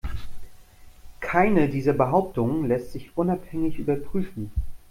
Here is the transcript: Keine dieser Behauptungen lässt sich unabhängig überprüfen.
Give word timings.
Keine 1.19 1.69
dieser 1.69 1.93
Behauptungen 1.93 2.67
lässt 2.67 2.91
sich 2.91 3.11
unabhängig 3.15 3.77
überprüfen. 3.77 4.51